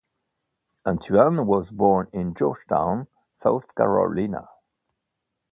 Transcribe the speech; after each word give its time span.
Anthuan 0.83 1.45
was 1.45 1.69
born 1.69 2.07
in 2.11 2.33
Georgetown, 2.33 3.05
South 3.37 3.75
Carolina. 3.75 4.49